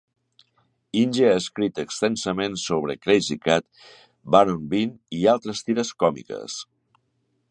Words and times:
Inge 1.01 1.27
ha 1.31 1.35
escrit 1.41 1.81
extensament 1.83 2.57
sobre 2.61 2.95
"Krazy 3.03 3.37
Kat", 3.45 3.67
"Baron 4.37 4.65
Bean" 4.73 4.97
i 5.21 5.23
altres 5.37 5.65
tires 5.69 5.95
còmiques. 6.05 6.57